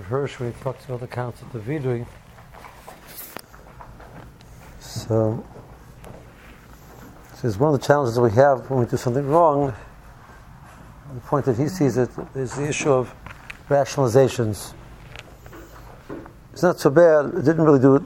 [0.00, 2.06] Hirsch when he talks about the concept of vidui.
[4.80, 5.44] So,
[7.42, 9.74] it's one of the challenges that we have when we do something wrong,
[11.12, 13.14] the point that he sees it is the issue of
[13.68, 14.74] rationalizations.
[16.52, 17.26] It's not so bad.
[17.34, 18.02] It didn't really do it.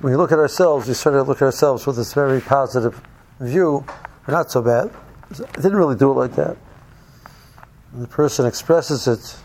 [0.00, 3.02] When you look at ourselves, we sort of look at ourselves with this very positive
[3.40, 3.84] view.
[4.26, 4.90] We're not so bad.
[5.30, 6.56] It didn't really do it like that.
[7.94, 9.36] When the person expresses it,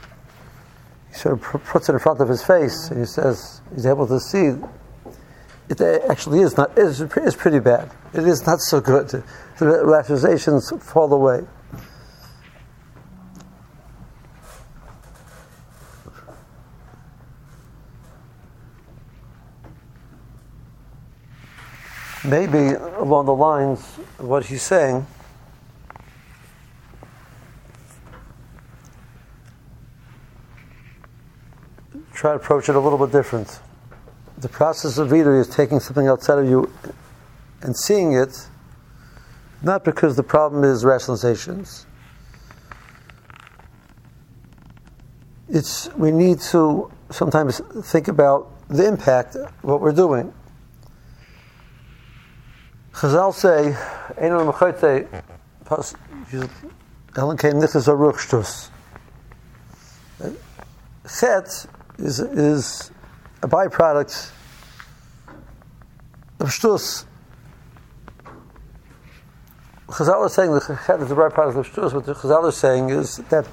[1.10, 4.08] he sort of puts it in front of his face, and he says he's able
[4.08, 4.56] to see
[5.70, 7.92] it actually is not is, is pretty bad.
[8.12, 9.10] It is not so good.
[9.10, 9.24] The
[9.60, 11.46] rationalizations fall away.
[22.26, 23.80] Maybe along the lines
[24.18, 25.06] of what he's saying.
[32.20, 33.62] Try to approach it a little bit different
[34.40, 36.72] the process of reader is taking something outside of you
[37.62, 38.48] and seeing it,
[39.62, 41.86] not because the problem is rationalizations.
[45.50, 50.34] It's we need to sometimes think about the impact of what we're doing.
[52.94, 53.76] Chazal say,
[54.18, 55.08] "Einon mechote
[57.16, 58.70] Ellen came nichas aruch shtus."
[61.20, 61.66] Chet
[62.00, 62.92] is is
[63.42, 64.32] a byproduct
[66.40, 67.06] of shtus.
[69.88, 71.94] Chazal is saying the chet is a byproduct of shtus.
[71.94, 73.48] What the Chazal is saying is that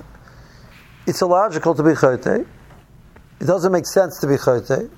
[1.06, 2.26] it's illogical to be chote.
[2.26, 4.90] It doesn't make sense to be chote.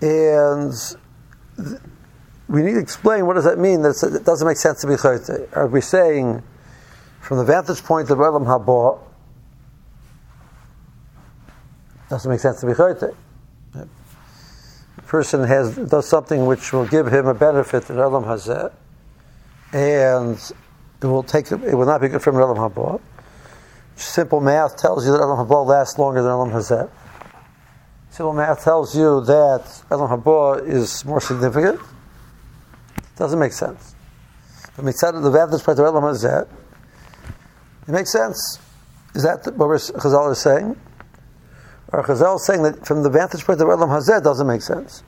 [0.00, 0.72] And
[2.48, 4.96] we need to explain what does that mean that it doesn't make sense to be
[4.96, 5.28] chote.
[5.52, 6.42] Are we saying,
[7.20, 9.00] from the vantage point of Elam Haba,
[12.08, 13.14] doesn't make sense to be chayte.
[13.72, 18.72] The person has does something which will give him a benefit in Elam Hazeh,
[19.72, 20.36] and
[21.02, 23.00] it will take it will not be good from Elam Haba.
[23.96, 26.88] Simple math tells you that Elam Haba lasts longer than Elam Hazeh.
[28.10, 31.80] Simple math tells you that Elam Haba is more significant.
[32.96, 33.94] It Doesn't make sense.
[34.76, 36.48] But mitzad the vantage point of Elam Hazeh,
[37.86, 38.60] it makes sense.
[39.14, 40.76] Is that what Chazal is saying?
[41.90, 45.02] Or Chazal saying that from the vantage point of Elam Hazeh doesn't make sense.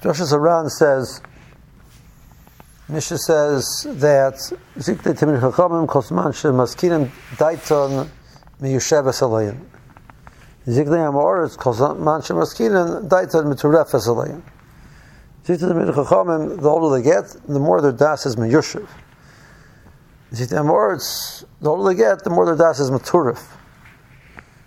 [0.00, 1.20] Joshua Zaran says,
[2.88, 4.34] Misha says that
[4.78, 8.08] Zikte Timir Chachamim Kosman Shemaskinim Daiton
[8.62, 9.58] Miyushevas Alayim.
[10.68, 13.46] Zikte Amoritz Kosman Shemaskinim Daiton
[15.44, 18.88] Miturefas Alayim the older they get, the more their das is meyushiv.
[20.30, 23.42] The more it's, the older they get, the more their das is maturif.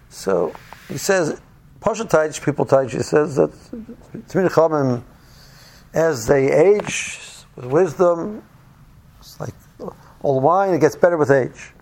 [0.09, 0.53] So
[0.87, 1.39] he says,
[1.79, 3.51] Pasha Taich, people Taich, he says that
[4.27, 5.03] Tamid
[5.93, 7.19] as they age
[7.55, 8.43] with wisdom,
[9.19, 9.53] it's like
[10.23, 11.73] old wine, it gets better with age.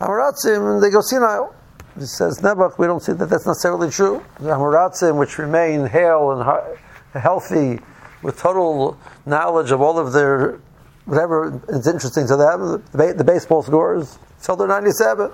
[0.00, 1.54] Amaratzim, they go senile.
[1.98, 4.24] He says, Nebuch, we don't see that that's necessarily true.
[4.38, 6.76] The Amaratzim, which remain hale and high,
[7.18, 7.80] healthy,
[8.22, 10.60] with total knowledge of all of their
[11.04, 15.30] whatever is interesting to them, the, the baseball scores, till they're 97.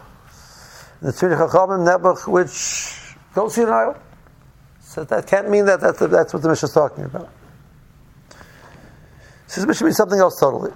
[1.03, 4.01] The Tzvini Chachamim Nebuch, which goes to Nile.
[4.81, 7.29] So that can't mean that that's, that's what the Mishnah is talking about.
[8.31, 10.73] He says Mishnah means something else totally.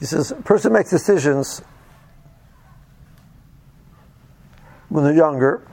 [0.00, 1.60] He says a person makes decisions
[4.88, 5.66] when they're younger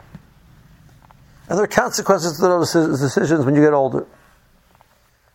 [1.51, 4.07] and there are consequences to those decisions when you get older.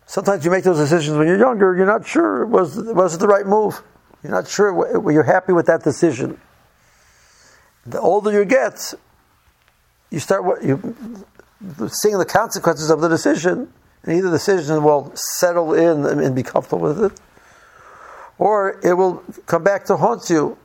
[0.06, 3.26] Sometimes you make those decisions when you're younger, you're not sure was was it the
[3.26, 3.82] right move.
[4.22, 6.40] You're not sure you're happy with that decision.
[7.84, 8.94] The older you get,
[10.10, 10.96] you start you
[11.88, 13.70] seeing the consequences of the decision,
[14.02, 17.20] and either the decision will settle in and be comfortable with it,
[18.38, 20.56] or it will come back to haunt you,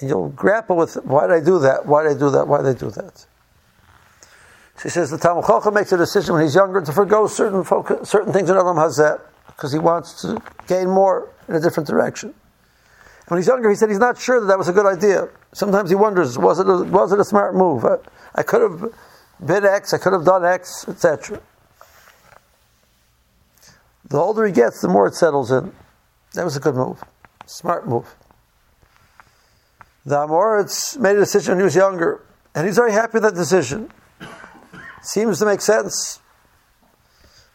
[0.00, 1.86] and you'll grapple with why did I do that?
[1.86, 2.46] Why did I do that?
[2.46, 3.26] Why did I do that?
[4.82, 8.08] She says the Talmud Chacham makes a decision when he's younger to forego certain focus,
[8.08, 12.30] certain things in Elam Hazeh because he wants to gain more in a different direction.
[12.30, 15.28] And when he's younger, he said he's not sure that that was a good idea.
[15.52, 17.84] Sometimes he wonders, was it a, was it a smart move?
[17.84, 17.96] I,
[18.34, 18.94] I could have
[19.44, 21.42] bid X, I could have done X, etc.
[24.08, 25.72] The older he gets, the more it settles in.
[26.32, 27.04] That was a good move,
[27.44, 28.14] smart move.
[30.06, 32.24] The Amoritz made a decision when he was younger,
[32.54, 33.92] and he's very happy with that decision.
[35.02, 36.20] Seems to make sense.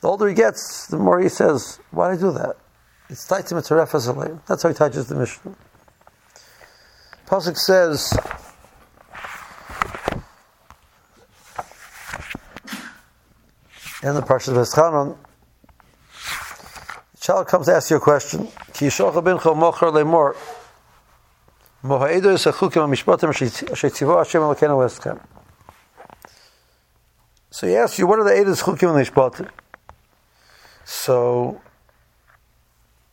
[0.02, 2.58] The older he gets, the more he says, why did I do that?
[3.10, 5.56] It's tight to mitzaref That's how he touches the mission.
[7.28, 8.12] Pasuk says,
[14.04, 15.18] in the Parshat of Eschanon,
[17.20, 18.48] child comes to ask you a question.
[18.74, 20.36] Lemor.
[21.84, 22.90] Mohaedo yisachukim
[24.82, 25.20] Hashem.
[27.56, 29.50] So he asks you, what are the Eidos chukim and mishpatim?
[30.84, 31.62] So,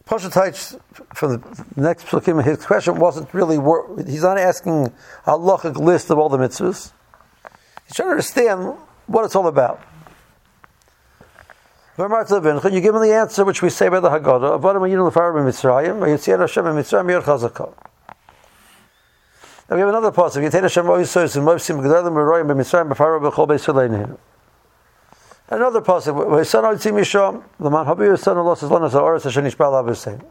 [0.04, 0.80] Pasha Taich,
[1.14, 3.58] from the next psukim, his question wasn't really,
[4.04, 4.86] he's not asking
[5.26, 6.90] a halachic list of all the mitzvahs.
[7.86, 8.74] He's trying to understand
[9.06, 9.80] what it's all about.
[11.96, 14.60] You give him the answer which we say by the Haggadah.
[19.70, 20.10] Now we have another.
[20.10, 20.84] Yitain Hashem
[23.72, 24.18] Leinu.
[25.52, 26.14] Another pasuk.
[26.14, 30.24] Vayson Oitzim Misham L'man Habi Yisson Allah Says Lana Za'oris Hashem Nishbal Avisein.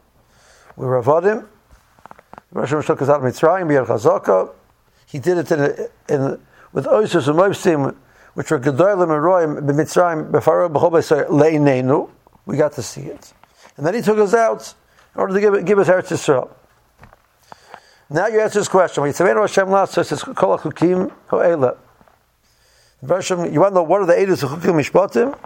[0.76, 1.46] We were Avadim.
[2.52, 4.52] Rosh Hashanah took us out of Mitzrayim Yer Chazakah.
[5.06, 6.42] He did it in, in
[6.74, 7.96] with Oisos and Moisim
[8.34, 12.10] which were Gedolim and Royim b'Mitzrayim b'Faro b'Chol le'inenu.
[12.48, 13.34] We got to see it,
[13.78, 14.74] and then he took us out
[15.14, 16.50] in order to give, give us Eretz Yisrael.
[18.10, 19.04] Now you answer this question.
[19.04, 21.12] When Yitzavenu Hashem Lasso says Kol HaChukim
[23.06, 23.50] Ho'ela.
[23.52, 25.38] You want to know what are the Eidos of Chukim Mishpatim?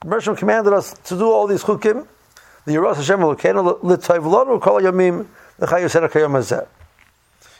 [0.00, 2.06] Bershom commanded us to do all these Chukim.
[2.66, 5.26] The Yeros Hashem Elokeinu L'Tayv Lonu Kol Yomim
[5.58, 6.66] L'Chayu Sedek Hayom Hazeh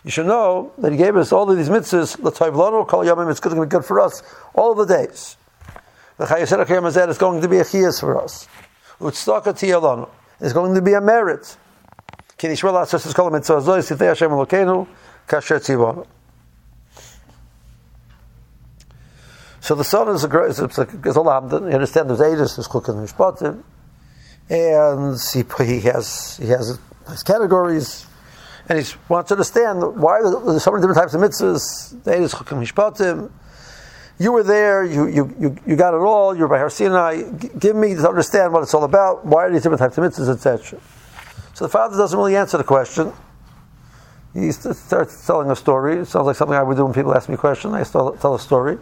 [0.04, 3.40] you should know that He gave us all of these mitzvahs, l'toivlanu, kol yamim, it's
[3.40, 4.22] going to be good for us
[4.54, 5.36] all the days.
[6.18, 8.46] The Chayesed HaKayam is going to be a chiyas for us.
[9.00, 10.08] Utztaka tiyalanu.
[10.40, 11.56] It's going to be a merit.
[12.38, 14.86] Kinishwel Atzos is called mitzvah zoy, sitei Hashem Elokeinu,
[15.26, 16.06] kasher tzivonu.
[19.64, 21.22] So the son is a great, it's like, it's a.
[21.22, 23.62] You understand there's ages, there's chukim and mishpatim.
[24.50, 26.78] And he, he has, he has
[27.08, 28.04] his categories
[28.68, 31.94] and he wants to understand why there's so many different types of mitzvahs.
[34.18, 37.22] You were there, you, you, you, you got it all, you're by Har Sinai.
[37.58, 39.24] Give me to understand what it's all about.
[39.24, 40.78] Why are these different types of mitzvahs, etc.
[41.54, 43.14] So the father doesn't really answer the question.
[44.34, 46.00] He starts telling a story.
[46.00, 47.72] It sounds like something I would do when people ask me a question.
[47.72, 48.76] I tell a story.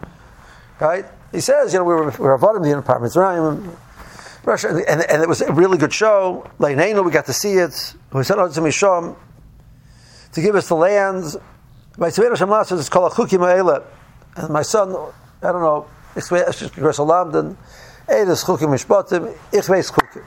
[0.79, 1.05] Right?
[1.31, 3.15] He says, you know, we were, we were avodim the apartments,
[4.45, 6.49] Russia, and, and, it was a really good show.
[6.59, 7.93] Like we got to see it.
[8.11, 9.15] We sent out oh, to Misham
[10.33, 11.37] to give us the lands.
[11.97, 13.83] My Tzvei Hashem says it's called a ha'elet.
[14.35, 14.89] And my son,
[15.41, 17.55] I don't know, ich weiß, ich weiß, Lamden,
[18.09, 20.23] Eides chukim mishpatim, ich weiß chukim.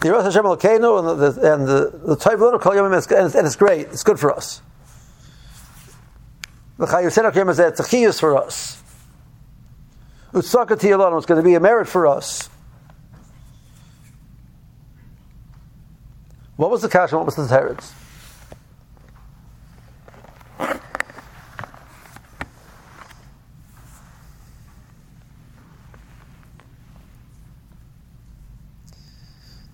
[0.00, 3.56] The Yeros Hashem Elokeinu and the and the the Tayv Lenu Kol Yomim and it's
[3.56, 3.88] great.
[3.88, 4.62] It's good for us.
[6.78, 8.82] The Sedek Yom is it's a chiyus for us.
[10.32, 12.50] Utzaka Tiyalon is going to be a merit for us.
[16.56, 17.92] What was the cash and what was the teretz?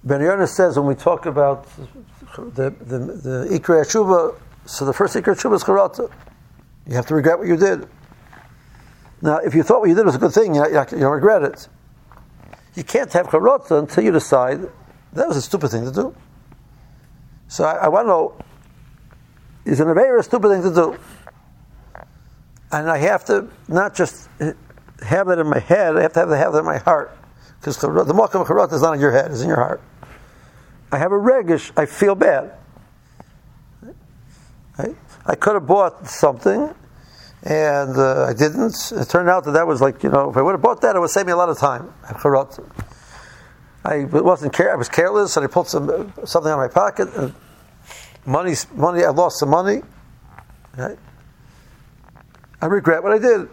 [0.05, 1.67] Ben Yonah says when we talk about
[2.37, 6.11] the the, the Ikra Shuba, so the first Ikra Shuba is Charata.
[6.87, 7.89] You have to regret what you did.
[9.21, 11.69] Now, if you thought what you did was a good thing, you, don't regret it.
[12.75, 14.63] You can't have Charata until you decide
[15.13, 16.15] that was a stupid thing to do.
[17.49, 18.37] So I, I want to know,
[19.65, 20.99] is it a very stupid thing to do?
[22.73, 24.55] And I have to not just eh,
[25.03, 27.17] have that in my head, I have to have, have it in my heart.
[27.61, 29.83] Because the Malkam Charot is not in your head, it's in your heart.
[30.91, 32.55] I have a regish, I feel bad.
[34.79, 34.95] I,
[35.27, 36.75] I could have bought something,
[37.43, 38.93] and uh, I didn't.
[38.97, 40.97] It turned out that that was like, you know, if I would have bought that,
[40.97, 41.93] it would save me a lot of time.
[43.85, 44.73] I wasn't care.
[44.73, 47.09] I was careless, and I pulled some something out of my pocket.
[47.15, 47.35] And
[48.25, 49.05] money, money.
[49.05, 49.83] I lost some money.
[50.77, 50.99] Right?
[52.61, 53.49] I regret what I did.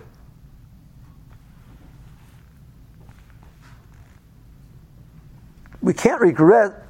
[5.82, 6.86] We can't regret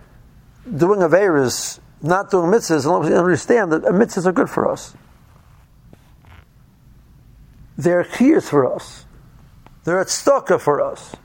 [0.75, 4.95] doing a averas, not doing mitzvahs, unless we understand that mitzvahs are good for us.
[7.77, 9.05] They're chiyas for us.
[9.83, 10.09] They're at
[10.61, 11.15] for us.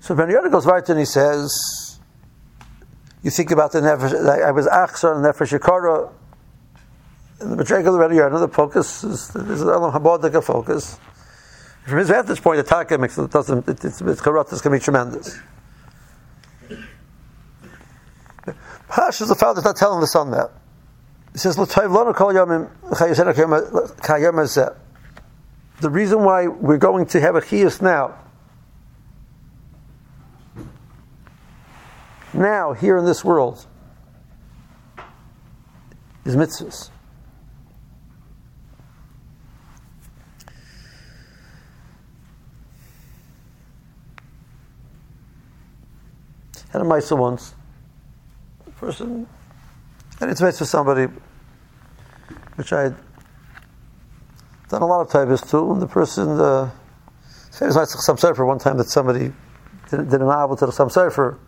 [0.00, 2.00] So Ben Yonah goes right and he says,
[3.22, 6.10] you think about the nefesh, I was achsar and nefesh yikara,
[7.38, 10.98] the Madrigal Ben Yonah, the focus is, is an Elam Habodika focus.
[11.84, 14.78] From his vantage point, the Taka makes it doesn't, it, it's, it's going to be
[14.78, 15.38] tremendous.
[18.88, 20.50] Pash is the father's not telling the son that.
[21.32, 21.64] He says, The
[25.90, 28.18] reason why we're going to have a chiyus now,
[32.34, 33.66] now, here in this world,
[36.24, 36.91] is mitzvahs.
[46.72, 47.54] Had a mitzvah once.
[48.66, 49.26] A person
[50.22, 51.12] and it's mitzvah somebody,
[52.54, 52.96] which I had
[54.68, 56.70] done a lot of taibas to, and the person, uh,
[57.60, 59.32] was like some for one time that somebody
[59.90, 61.40] did, did an avla to the some for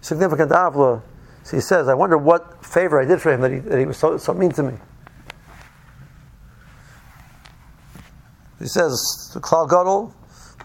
[0.00, 1.02] significant avla.
[1.44, 3.86] So he says, I wonder what favor I did for him that he, that he
[3.86, 4.74] was so, so mean to me.
[8.58, 10.12] He says, the klal gadol,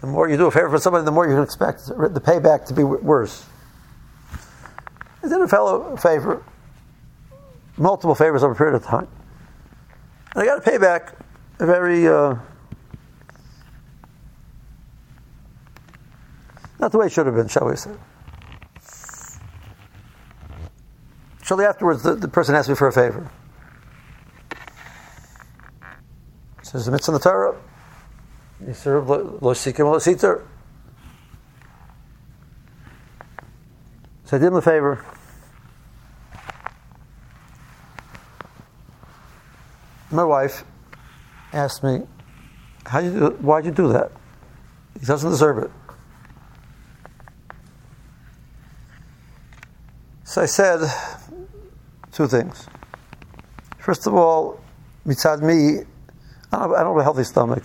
[0.00, 2.66] the more you do a favor for somebody, the more you can expect the payback
[2.66, 3.46] to be worse.
[5.22, 6.42] He did a fellow a favor
[7.76, 9.08] multiple favors over a period of time.
[10.34, 11.14] And I got to pay back
[11.58, 12.36] a very, uh,
[16.80, 17.90] not the way it should have been, shall we say.
[21.42, 23.30] Shortly afterwards, the, the person asked me for a favor.
[26.60, 27.56] He says, the mitzvah in the Torah,
[28.66, 30.46] you serve lo sikim lo siter.
[34.32, 35.04] So I did him a favor.
[40.10, 40.64] my wife
[41.52, 42.00] asked me,
[42.86, 44.10] How you do, why'd you do that?
[44.98, 45.70] He doesn't deserve it.
[50.24, 50.80] So I said
[52.10, 52.66] two things.
[53.80, 54.64] First of all,
[55.06, 55.84] mitzad me,
[56.50, 57.64] I don't, have, a healthy stomach.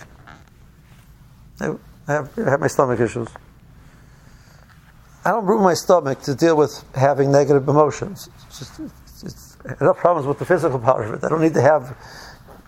[1.62, 1.64] I
[2.08, 3.28] have, I have my stomach issues.
[5.24, 8.28] I don't ruin my stomach to deal with having negative emotions.
[8.46, 11.24] It's just, it's, it's enough problems with the physical part of it.
[11.24, 11.96] I don't need to have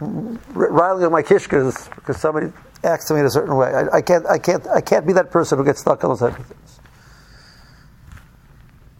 [0.01, 2.53] riling on my kishkas because somebody
[2.83, 3.73] acts to me in a certain way.
[3.73, 6.21] I, I, can't, I, can't, I can't be that person who gets stuck on those
[6.21, 6.81] type of things.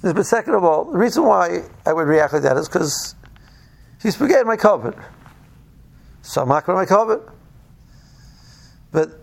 [0.03, 3.15] But second of all, the reason why I would react like that is because
[4.03, 5.03] he's forgetting my covenant.
[6.23, 7.29] So I'm not going to my covenant.
[8.93, 9.20] But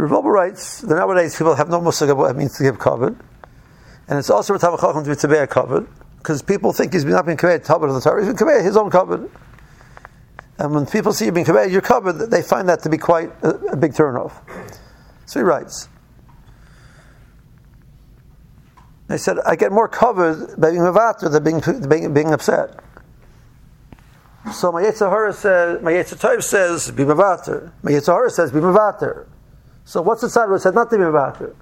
[0.00, 3.20] Revolver writes that nowadays people have no musig of what it means to give covenant.
[4.08, 5.88] And it's also a Tavachachim to be a covenant
[6.18, 9.30] because people think he's not being committed to the Torah, he's committed his own covenant.
[10.58, 13.30] And when people see you being covered, you're covered, they find that to be quite
[13.42, 14.32] a, a big turnoff.
[15.26, 15.88] So he writes.
[19.08, 22.78] They said, I get more covered by being mavater than being, being, being upset.
[24.52, 27.72] So my Yetzirah says, my Yetzirah says, be mavater.
[27.82, 29.26] My Yetzirah says, be mavater.
[29.84, 31.54] So what's the where it said not to be mavater?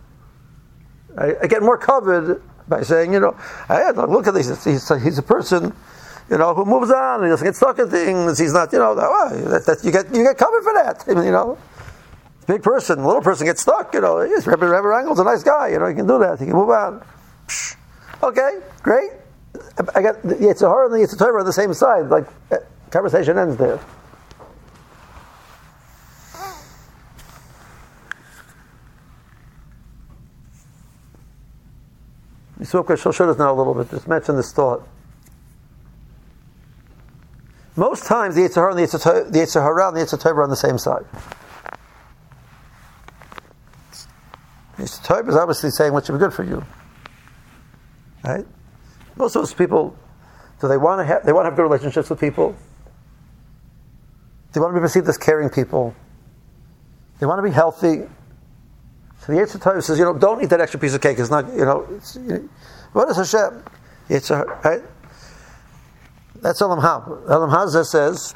[1.17, 3.37] I, I, get more covered by saying, you know,
[3.69, 5.75] I, look at this, he's, he's a person
[6.31, 8.95] you know, who moves on, he doesn't get stuck in things, he's not, you know,
[8.95, 11.05] that, that, you get you get covered for that.
[11.09, 11.59] I mean, you know.
[12.47, 14.23] Big person, little person gets stuck, you know.
[14.23, 17.05] Yes, Rangel's a nice guy, you know, he can do that, he can move on.
[17.47, 17.77] Psh.
[18.23, 19.11] Okay, great.
[19.95, 22.57] I got the Yetzirah and the Yetzirah on the same side, like, eh,
[22.91, 23.79] conversation ends there.
[32.61, 34.87] Yisroel Shal showed us now a little bit, just mention this thought.
[37.77, 40.57] Most times the Yitzhahara and the Yitzhahara, the Yitzhahara and the Yitzhahara are on the
[40.57, 41.05] same side.
[44.77, 46.65] The Yitzhahara is obviously saying what should be good for you.
[48.25, 48.45] Right?
[49.17, 49.97] Most of those people,
[50.61, 52.57] do they want to have, they want to have good relationships with people?
[54.53, 55.95] They want to be perceived as caring people.
[57.21, 58.09] They want to be healthy.
[59.21, 61.19] So the Yitzhahara says, you know, don't eat that extra piece of cake.
[61.19, 62.49] It's not, you know, it's, you
[62.93, 63.63] what is Hashem?
[64.09, 64.83] Yitzhahara, right?
[66.41, 67.05] That's Elam Ha.
[67.29, 68.35] Elam Hazeh says,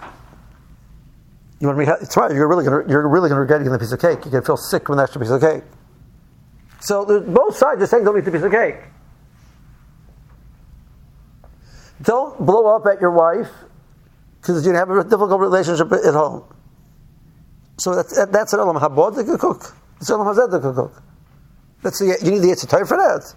[1.60, 3.60] you want to be, it's right, you're really going to, you're really going to regret
[3.60, 4.24] eating the piece of cake.
[4.24, 5.62] You're going to feel sick from that extra piece of cake.
[6.80, 8.76] So both sides are saying don't eat the piece of cake.
[12.02, 13.48] Don't blow up at your wife
[14.40, 16.42] because you have a difficult relationship at home.
[17.78, 19.76] So that's, that's an Elam Habod can cook.
[20.02, 20.10] It's.
[21.82, 23.34] That's the, you need the Yitzhak for that.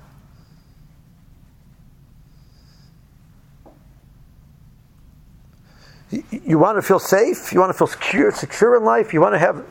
[6.31, 9.33] you want to feel safe, you want to feel secure, secure in life, you want
[9.33, 9.65] to have,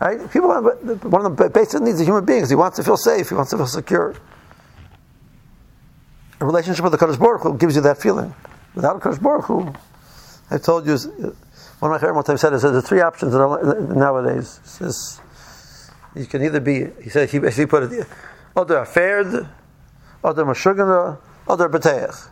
[0.00, 0.30] right?
[0.30, 3.28] People have, one of the basic needs of human beings, he wants to feel safe,
[3.28, 4.14] he wants to feel secure.
[6.40, 8.34] A relationship with the Kadosh Baruch Hu gives you that feeling.
[8.74, 9.72] Without a Kadosh Baruch Hu,
[10.50, 14.60] I told you, one of my favorite one time said, is there's three options nowadays.
[14.64, 15.20] Says,
[16.14, 18.06] you can either be, he said, he basically put it,
[18.56, 19.48] other affared,
[20.24, 22.28] other mashugana, other beteach.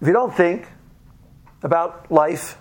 [0.00, 0.66] If you don't think,
[1.64, 2.58] about life.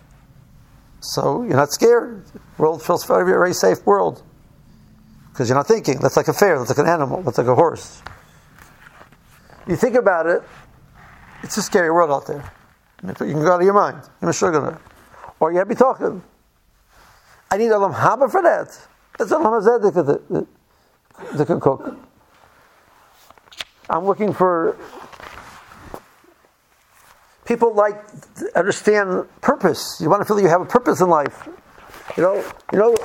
[1.02, 2.24] So you're not scared.
[2.58, 4.24] World feels very, very safe world.
[5.30, 6.00] Because you're not thinking.
[6.00, 8.02] That's like a fair, that's like an animal, that's like a horse.
[9.68, 10.42] You think about it,
[11.44, 12.52] it's a scary world out there.
[13.04, 14.02] You can go out of your mind.
[14.22, 14.80] You're gonna.
[15.40, 16.24] Or you have to be talking.
[17.52, 18.88] I need Olam Haba for that.
[19.18, 20.48] That's Olam Hazeh
[21.38, 21.96] that can cook.
[23.90, 24.78] I'm looking for
[27.46, 27.96] people like
[28.56, 30.00] understand purpose.
[30.02, 31.48] You want to feel that you have a purpose in life.
[32.18, 32.36] You know,
[32.72, 32.96] you know,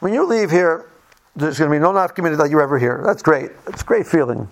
[0.00, 0.90] when you leave here,
[1.36, 3.02] there's going to be no nafkamina that you're ever here.
[3.04, 3.50] That's great.
[3.66, 4.48] It's a great feeling.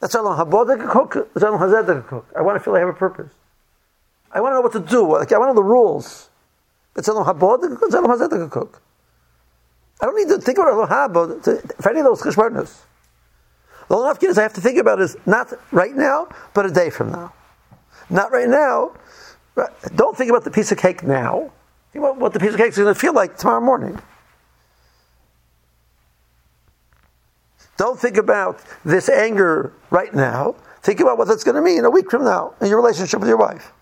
[0.00, 1.14] That's that can cook.
[1.34, 2.26] That's that can cook.
[2.36, 3.32] I want to feel I have a purpose.
[4.30, 5.12] I want to know what to do.
[5.12, 6.30] Like, I want to know the rules.
[6.96, 7.88] It's Olam Haba that can cook.
[7.88, 8.82] It's Olam Hazeh that can cook.
[10.00, 12.82] I don't need to think about Olam Haba for any of those cheshbonos.
[13.88, 16.90] The only is I have to think about is not right now, but a day
[16.90, 17.32] from now.
[18.10, 18.92] Not right now.
[19.96, 21.50] Don't think about the piece of cake now.
[21.92, 23.98] Think about what the piece of cake is going to feel like tomorrow morning.
[27.76, 30.54] Don't think about this anger right now.
[30.82, 33.28] Think about what that's going to mean a week from now in your relationship with
[33.28, 33.72] your wife.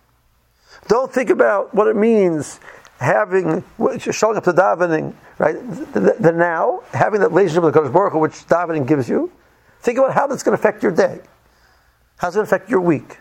[0.87, 2.61] Don't think about what it means
[2.99, 3.63] having
[3.99, 5.55] showing up to davening, right?
[5.93, 9.31] The, the, now, having that relationship with the Kodesh Baruch Hu, which davening gives you.
[9.81, 11.21] Think about how that's going to affect your day.
[12.17, 13.19] How's it going to affect your week?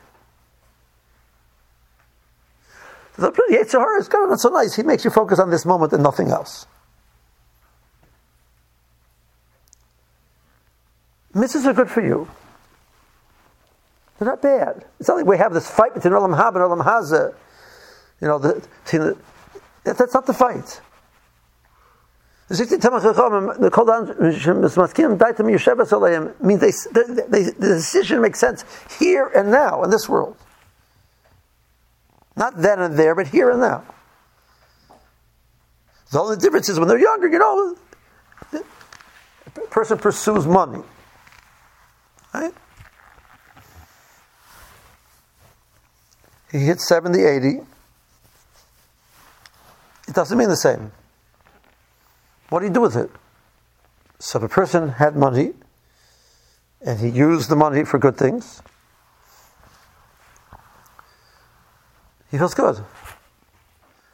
[3.18, 4.76] The Yetzer Hara is kind of not so nice.
[4.76, 6.66] He makes you focus on this moment and nothing else.
[11.34, 12.28] Mitzvahs are good for you.
[14.18, 14.86] They're not bad.
[15.00, 17.36] It's not like we have this fight between Olam Haba and Olam Hazeh.
[18.22, 19.18] You know, the, the,
[19.86, 20.82] that's not the fight.
[22.48, 22.56] The
[26.40, 28.64] means they, they, the decision makes sense
[29.00, 30.38] here and now in this world.
[32.36, 33.84] Not then and there, but here and now.
[36.12, 37.76] The only difference is when they're younger, you know,
[38.54, 40.84] a person pursues money.
[42.34, 42.54] Right?
[46.52, 47.62] He hits 70, 80.
[50.08, 50.92] It doesn't mean the same.
[52.50, 53.10] What do you do with it?
[54.20, 55.54] So if a person had money
[56.86, 58.62] and he used the money for good things,
[62.30, 62.84] he feels good.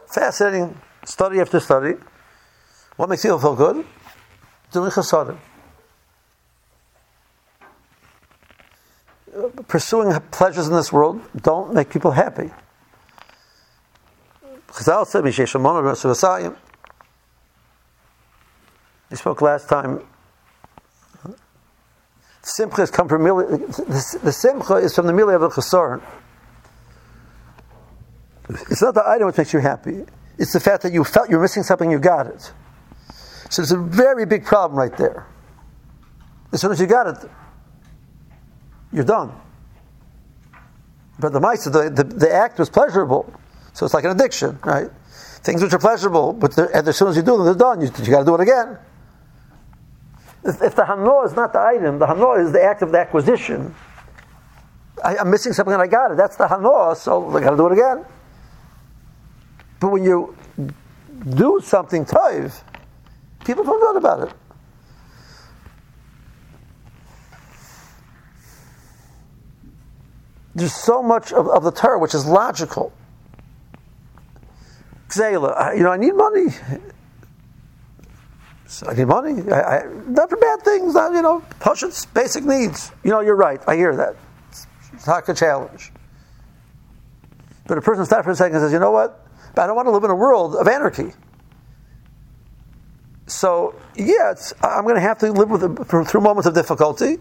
[0.08, 1.96] Fascinating study after study.
[2.96, 3.86] What makes you feel good?
[4.72, 5.38] Doing chasadim.
[9.68, 12.52] Pursuing pleasures in this world don't make people happy.
[14.72, 15.24] Chazal said,
[19.10, 20.02] we spoke last time.
[22.42, 26.02] Simcha has come from the, the simcha is from the milah of the chasaron.
[28.50, 30.06] It's not the item which makes you happy.
[30.38, 32.52] It's the fact that you felt you're missing something, you got it.
[33.50, 35.28] So there's a very big problem right there.
[36.52, 37.30] As soon as you got it,
[38.92, 39.34] you're done.
[41.20, 43.32] But the mice, the, the, the act was pleasurable.
[43.74, 44.90] So it's like an addiction, right?
[45.44, 47.82] Things which are pleasurable, but as soon as you do them, they're done.
[47.82, 48.78] You, you got to do it again.
[50.44, 53.00] If, if the hano is not the item, the hano is the act of the
[53.00, 53.74] acquisition.
[55.04, 56.18] I, am missing something and I got it.
[56.18, 58.06] That's the hano, so I got to do it again.
[59.80, 60.36] But when you
[61.30, 62.62] do something toiv,
[63.46, 64.34] people feel good about it.
[70.54, 72.92] There's so much of, of the Torah which is logical.
[75.18, 76.48] You know, I need money.
[78.68, 79.42] So I need money.
[79.52, 82.92] I, I, not for bad things, not, you know, Pashut's basic needs.
[83.04, 83.62] You know, you're right.
[83.68, 84.16] I hear that.
[84.94, 85.92] It's not a challenge.
[87.68, 89.28] But a person stops for a second and says, you know what?
[89.58, 91.12] I don't want to live in a world of anarchy.
[93.28, 97.18] So, yeah, I'm going to have to live with it through moments of difficulty.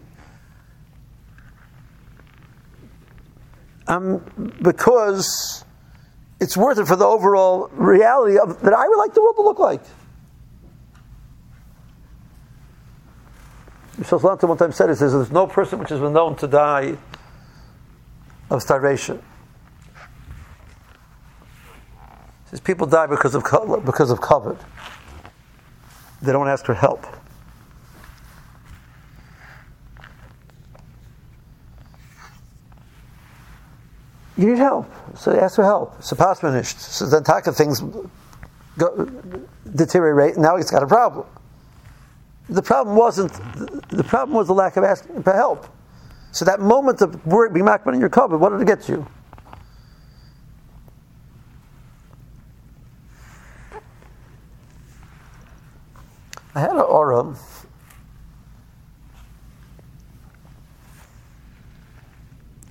[3.88, 5.64] Um, because
[6.40, 9.42] it's worth it for the overall reality of that I would like the world to
[9.42, 9.82] look like.
[14.00, 16.96] Shoslantam one time said, he says, there's no person which has been known to die
[18.48, 19.22] of starvation.
[22.44, 23.44] He says people die because of
[23.84, 24.56] because of covet.
[26.22, 27.06] They don't ask for help.
[34.40, 34.90] you need help.
[35.16, 36.02] So ask for help.
[36.02, 36.78] So pasmanish.
[36.78, 37.82] So then taka things
[38.78, 39.04] go,
[39.74, 41.26] deteriorate, now it's got a problem.
[42.48, 43.32] The problem wasn't
[43.90, 45.68] the problem was the lack of asking for help.
[46.32, 49.06] So that moment of work being makman in your cupboard, what did it get you?
[56.54, 57.36] I had an aura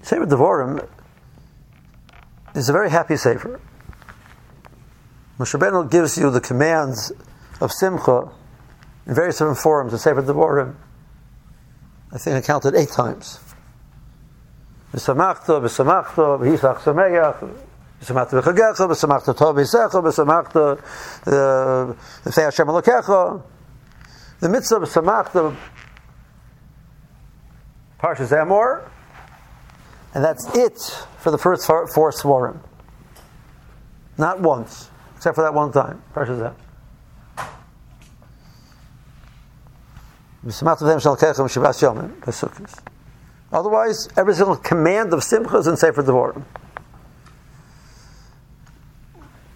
[0.02, 0.88] Same with Devorim,
[2.60, 3.60] is a very happy Sefer.
[5.40, 7.12] Moshe Rabbeinu gives you the commands
[7.62, 8.30] of Simcha
[9.06, 10.76] in various different forms in Sefer Devorim.
[12.12, 13.40] I think I counted eight times.
[14.94, 17.54] V'samachta, v'samachta, v'hisach sameach,
[18.02, 20.80] v'samachta v'chagecha, v'samachta tov v'secha, v'samachta
[21.28, 21.94] uh,
[22.26, 23.42] v'sei Hashem alokecha.
[24.40, 25.56] The mitzvah of samachta,
[28.02, 28.90] Parshas Emor,
[30.14, 30.80] and that's it
[31.20, 32.60] for the first four, four svarim.
[34.18, 36.02] Not once, except for that one time.
[36.14, 36.56] Parshas Emor.
[43.52, 46.44] Otherwise, every single command of Simcha is in Sefer Devorim.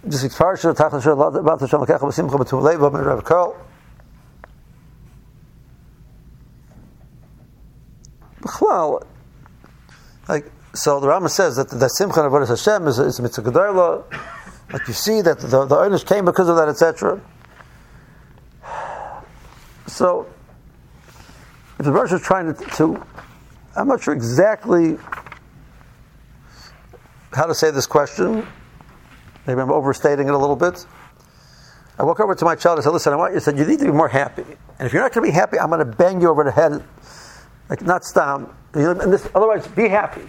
[0.08, 2.90] Just parsha tachas shel bat b'tum leiva.
[8.42, 9.06] B'chlal,
[10.28, 14.04] like so, the Rama says that that Simcha and Avodas Hashem is, is mitzvah gedola.
[14.72, 17.22] Like you see that the the owners came because of that, etc.
[19.86, 20.28] So
[21.78, 23.06] if the Rosh is trying to, to,
[23.76, 24.98] I'm not sure exactly
[27.34, 28.48] how to say this question.
[29.46, 30.86] Maybe I'm overstating it a little bit.
[32.00, 33.80] I walk over to my child and said, "Listen, I want you." said, "You need
[33.80, 34.46] to be more happy,
[34.80, 36.52] and if you're not going to be happy, I'm going to bang you over the
[36.52, 36.84] head,
[37.70, 38.50] like not stam.
[38.74, 40.28] And this, otherwise, be happy."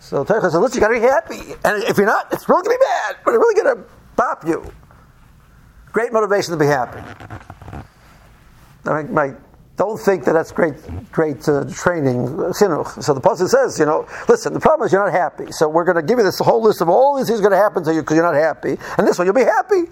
[0.00, 2.62] So Teicha said, "Listen, you got to be happy, and if you're not, it's really
[2.62, 3.82] going to be bad, but it's really going to
[4.16, 4.72] bop you."
[5.92, 7.00] Great motivation to be happy.
[8.84, 9.34] My, my
[9.76, 10.74] don't think that that's great,
[11.12, 12.28] great uh, training.
[12.54, 14.52] So the pasuk says, you know, listen.
[14.52, 15.52] The problem is you're not happy.
[15.52, 17.56] So we're going to give you this whole list of all these things going to
[17.56, 19.84] happen to you because you're not happy, and this one you'll be happy.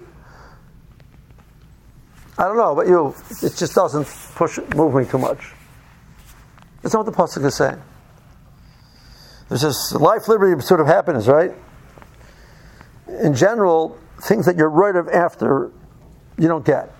[2.37, 5.54] I don't know, but you, it just doesn't push, move me too much.
[6.85, 7.81] That's not what the pasuk is saying.
[9.49, 11.51] There's this life, liberty, sort of happiness, right?
[13.23, 15.71] In general, things that you're right of after,
[16.37, 16.93] you don't get.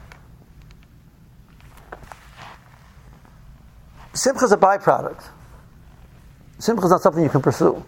[4.15, 5.23] Simcha is a byproduct.
[6.57, 7.85] Simcha is not something you can pursue.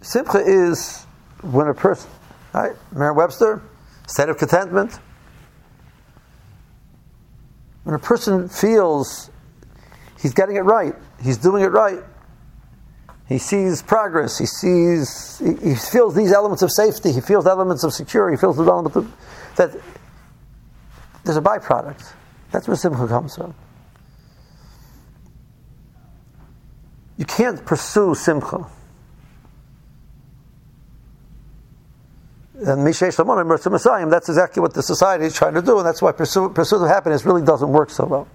[0.00, 1.06] Simcha is
[1.40, 2.08] when a person,
[2.54, 2.76] right?
[2.92, 3.62] Merriam Webster,
[4.06, 5.00] state of contentment.
[7.88, 9.30] When a person feels
[10.20, 12.00] he's getting it right, he's doing it right,
[13.26, 17.84] he sees progress, he sees, he, he feels these elements of safety, he feels elements
[17.84, 19.10] of security, he feels the elements of,
[19.56, 19.70] that
[21.24, 22.12] there's a byproduct.
[22.52, 23.54] That's where simcha comes from.
[27.16, 28.66] You can't pursue simcha.
[32.60, 36.82] And that's exactly what the society is trying to do, and that's why pursuit, pursuit
[36.82, 38.26] of happiness really doesn't work so well.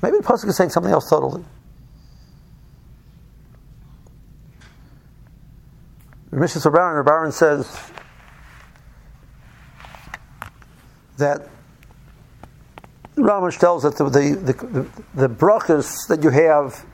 [0.00, 1.44] Maybe the Pasuk is saying something else totally.
[6.30, 7.90] Mishas Rabbaran, Rabbaran says
[11.16, 11.48] that
[13.16, 16.84] Ramesh tells that the, the, the, the brachas that you have,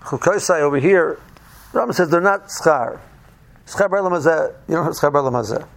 [0.00, 1.20] Chukosai over here,
[1.72, 2.98] Ramesh says they're not schar.
[3.66, 5.68] Schar bar lamazeh, you don't have.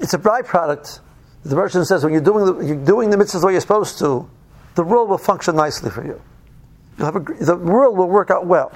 [0.00, 1.00] It's a byproduct.
[1.44, 3.98] The merchant says when you're doing the, you're doing the mitzvahs the way you're supposed
[3.98, 4.28] to,
[4.74, 6.20] the world will function nicely for you.
[6.98, 8.72] A, the world will work out well.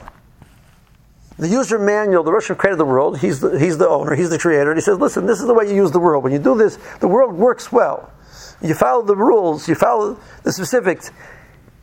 [1.39, 4.39] The user manual, the Russian created the world, he's the, he's the owner, he's the
[4.39, 6.23] creator, and he says, listen, this is the way you use the world.
[6.23, 8.13] When you do this, the world works well.
[8.61, 11.11] You follow the rules, you follow the specifics,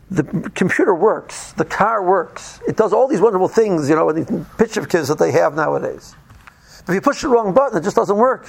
[0.10, 0.24] the
[0.56, 4.46] computer works, the car works, it does all these wonderful things, you know, with these
[4.58, 6.16] picture kids that they have nowadays.
[6.86, 8.48] But if you push the wrong button, it just doesn't work.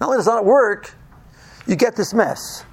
[0.00, 0.94] Not only does it not work,
[1.66, 2.64] you get this mess.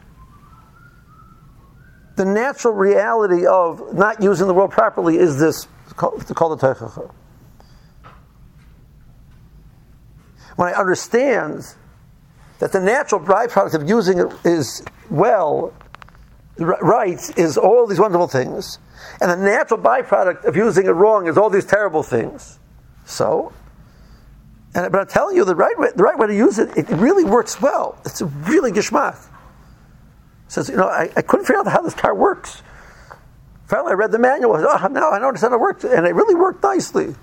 [2.15, 7.11] The natural reality of not using the world properly is this, called the Teichacha.
[10.59, 11.63] when I understand
[12.59, 15.73] that the natural byproduct of using it is well,
[16.59, 18.79] right, is all these wonderful things,
[19.21, 22.59] and the natural byproduct of using it wrong is all these terrible things.
[23.05, 23.53] So,
[24.75, 26.87] and, but I'm telling you, the right way, the right way to use it, it
[26.89, 27.97] really works well.
[28.05, 29.17] It's really gishmak.
[30.47, 32.61] Says, you know, I, I couldn't figure out how this car works.
[33.67, 34.55] Finally, I read the manual.
[34.55, 37.15] Oh, now I understand how it works, and it really worked nicely.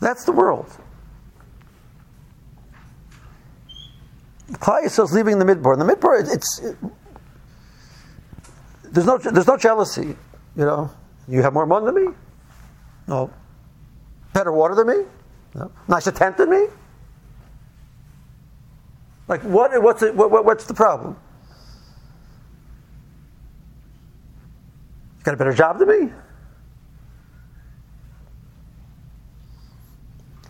[0.00, 0.70] That's the world.
[4.50, 5.78] Klal is leaving the midbar.
[5.78, 6.76] The midbar, it's it,
[8.84, 10.16] there's no there's no jealousy.
[10.56, 10.90] You know,
[11.28, 12.12] you have more money than me.
[13.06, 13.30] No.
[14.32, 15.04] Better water than me?
[15.54, 15.70] No.
[15.88, 16.66] Nicer tent than me?
[19.28, 21.16] Like, what, what's, it, what, what's the problem?
[25.18, 26.12] You got a better job than me?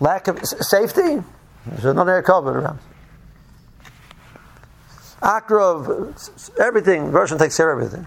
[0.00, 1.22] Lack of safety?
[1.66, 2.78] There's another air covered around.
[5.22, 7.12] Akrov, everything.
[7.12, 8.06] Russian takes care of everything.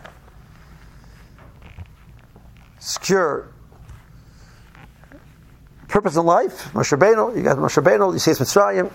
[2.79, 3.47] Secure.
[5.87, 8.91] Purpose in life, Moshe Rabbeinu, you got Moshe Rabbeinu, you see it's Mitzrayim.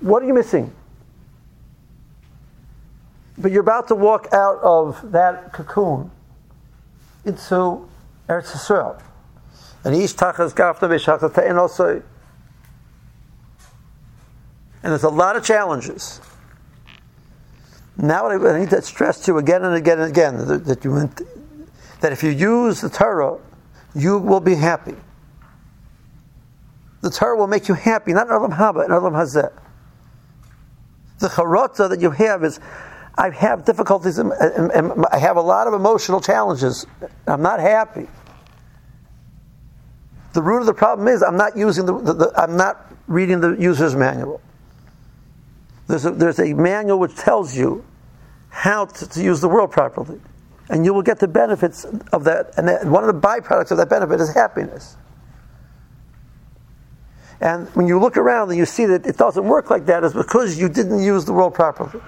[0.00, 0.72] What are you missing?
[3.36, 6.10] But you're about to walk out of that cocoon
[7.24, 7.88] into
[8.28, 9.02] Eretz Yisrael.
[9.84, 12.02] And each tachas gafta and also.
[14.82, 16.20] And there's a lot of challenges.
[17.98, 21.10] Now I need to stress to you again and again and again that, you
[22.00, 23.38] that if you use the Torah,
[23.94, 24.96] you will be happy.
[27.00, 29.50] The Torah will make you happy, not in Olam Haba, in Olam Hazeh.
[31.18, 32.60] The charata that you have is,
[33.16, 34.30] I have difficulties and
[35.10, 36.86] I have a lot of emotional challenges.
[37.26, 38.08] I'm not happy.
[40.34, 43.40] The root of the problem is I'm not using the, the, the I'm not reading
[43.40, 44.42] the user's manual.
[45.86, 47.85] There's a, there's a manual which tells you
[48.56, 50.18] how to, to, use the world properly.
[50.70, 52.52] And you will get the benefits of that.
[52.56, 54.96] And that, one of the byproducts of that benefit is happiness.
[57.38, 60.14] And when you look around and you see that it doesn't work like that, is
[60.14, 62.02] because you didn't use the world properly.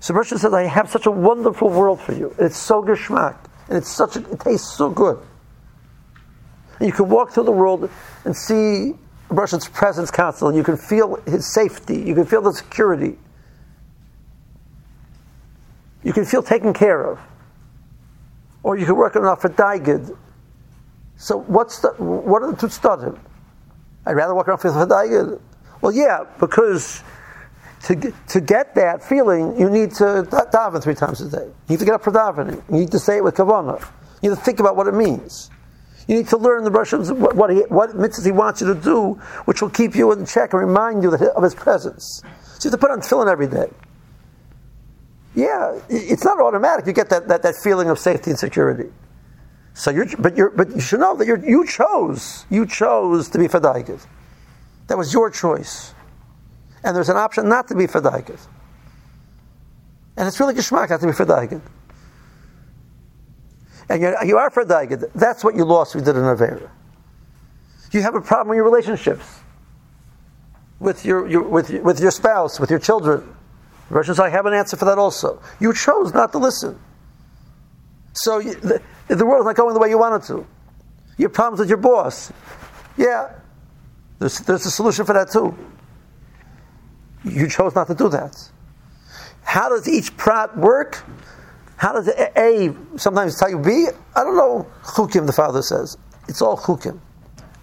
[0.00, 2.34] So Merchant says, I have such a wonderful world for you.
[2.38, 3.36] It's so geschmack.
[3.68, 5.18] And it's such a, it tastes so good.
[6.78, 7.90] And you can walk through the world
[8.24, 8.94] and see
[9.28, 10.56] Russian's presence constantly.
[10.56, 12.00] You can feel his safety.
[12.00, 13.18] You can feel the security.
[16.06, 17.18] You can feel taken care of.
[18.62, 20.16] Or you can work enough for Daigid.
[21.16, 23.18] So what's the, what are the two studim?
[24.06, 25.40] I'd rather walk around for Daigid.
[25.80, 27.02] Well, yeah, because
[27.86, 31.44] to, to get that feeling, you need to daven three times a day.
[31.44, 32.62] You need to get up for davening.
[32.70, 33.84] You need to say it with kavanah.
[34.22, 35.50] You need to think about what it means.
[36.06, 38.80] You need to learn the Russians what, what, he, what mitzvahs he wants you to
[38.80, 39.14] do,
[39.46, 42.22] which will keep you in check and remind you of his presence.
[42.58, 43.70] So you have to put on tefillin every day.
[45.36, 46.86] Yeah, it's not automatic.
[46.86, 48.90] You get that, that, that feeling of safety and security.
[49.74, 53.38] So you're, but you're, but you should know that you you chose, you chose to
[53.38, 54.04] be fadaikid.
[54.88, 55.94] That was your choice.
[56.82, 58.40] And there's an option not to be fadaikid.
[60.16, 61.60] And it's really geschmack not to be fadaikid
[63.88, 66.68] and you're, you are Ferdagid, that's what you lost We did an Avera.
[67.92, 69.40] You have a problem in your relationships
[70.80, 73.35] with your, your, with, with your spouse, with your children.
[73.88, 75.40] Russians, I have an answer for that also.
[75.60, 76.78] You chose not to listen.
[78.14, 80.46] So you, the, the world is not going the way you wanted to.
[81.18, 82.32] You have problems with your boss.
[82.96, 83.32] Yeah,
[84.18, 85.56] there's, there's a solution for that too.
[87.24, 88.50] You chose not to do that.
[89.42, 91.04] How does each prat work?
[91.76, 93.86] How does A sometimes tell you B?
[94.14, 94.66] I don't know.
[94.82, 95.96] Chukim, the father says.
[96.28, 96.98] It's all chukim.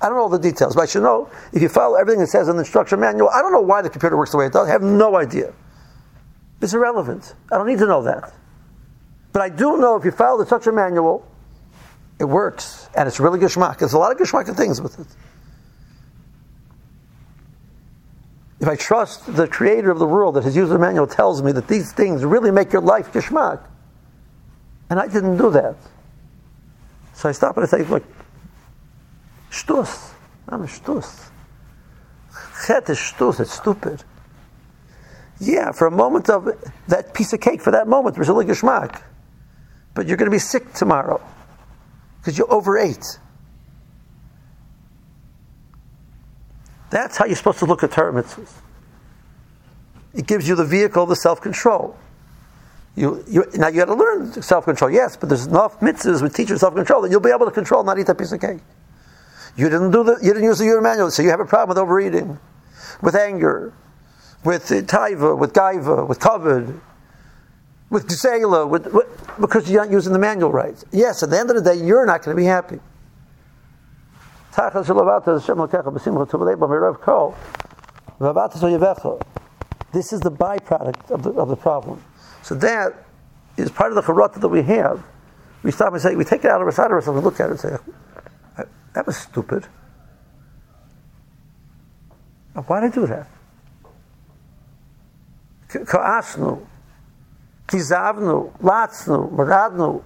[0.02, 2.28] I don't know all the details, but I should know if you follow everything that
[2.28, 3.30] says in the instruction manual.
[3.30, 4.68] I don't know why the computer works the way it does.
[4.68, 5.54] I have no idea.
[6.64, 7.36] It's irrelevant.
[7.52, 8.34] I don't need to know that.
[9.34, 11.30] But I do know if you follow the instruction manual,
[12.20, 13.80] it works, and it's really geschmack.
[13.80, 15.08] There's a lot of geschmack things with it.
[18.62, 21.68] If I trust the creator of the world that his user manual tells me that
[21.68, 23.60] these things really make your life geschmack,
[24.90, 25.76] and I didn't do that.
[27.14, 28.06] So I stopped and I said, look,
[29.52, 30.14] shtus.
[30.48, 31.30] I'm a shtus.
[32.66, 34.06] Chet is shtus, it's stupid.
[35.44, 36.48] Yeah, for a moment of
[36.88, 39.02] that piece of cake, for that moment, there's a really geschmack.
[39.94, 41.22] But you're going to be sick tomorrow
[42.20, 43.20] because you overate.
[46.90, 48.54] That's how you're supposed to look at Torah mitzvahs.
[50.14, 51.98] It gives you the vehicle, the self control.
[52.96, 56.34] You, you, now you got to learn self control, yes, but there's enough mitzvahs with
[56.34, 58.62] teaching self control that you'll be able to control not eat that piece of cake.
[59.58, 61.70] You didn't do the, you didn't use the Urim manual, so you have a problem
[61.70, 62.40] with overeating,
[63.02, 63.74] with anger,
[64.44, 66.82] with taiva, with gaiva, with covered,
[67.90, 69.08] with gsela, with, with,
[69.40, 70.82] because you're not using the manual right.
[70.92, 72.80] Yes, at the end of the day, you're not going to be happy.
[74.56, 74.76] This
[80.12, 82.04] is the byproduct of the, of the problem.
[82.42, 82.94] So that
[83.58, 85.04] is part of the charata that we have.
[85.64, 87.52] We stop and say, we take it out of of ourselves and look at it
[87.52, 87.78] and say,
[88.94, 89.66] that was stupid.
[92.54, 93.28] Why did I do that?
[95.74, 96.66] Ka'asnu,
[97.68, 100.04] Kizavnu, latznu, maradnu.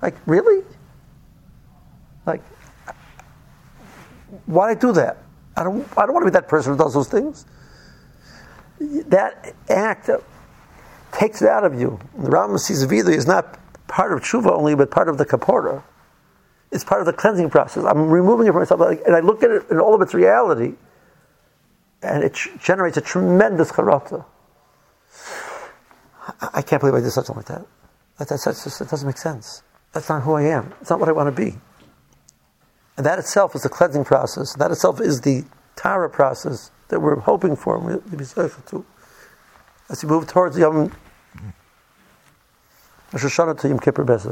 [0.00, 0.64] Like, really?
[2.26, 2.42] Like,
[4.46, 5.18] why do that?
[5.56, 7.46] I don't, I don't want to be that person who does those things.
[8.80, 10.10] That act
[11.12, 12.00] takes it out of you.
[12.16, 15.82] The Rambam sees vidui is not part of tshuva only, but part of the kapora.
[16.70, 17.84] It's part of the cleansing process.
[17.84, 20.74] I'm removing it from myself, and I look at it in all of its reality,
[22.02, 24.24] and it generates a tremendous charata.
[26.40, 27.66] I can't believe I did something like that.
[28.18, 29.62] That, that, just, that doesn't make sense.
[29.92, 30.72] That's not who I am.
[30.80, 31.58] It's not what I want to be.
[32.96, 34.54] And that itself is the cleansing process.
[34.54, 35.44] That itself is the
[35.76, 37.78] Tahara process that we're hoping for.
[37.80, 38.86] to.
[39.88, 41.48] As we move towards the Yom mm-hmm.
[43.12, 44.26] Rosh Hashanah to Yom Kippur Bez.